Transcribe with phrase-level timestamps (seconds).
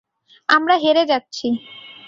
[0.49, 1.47] আমরা হেরে যাচ্ছি।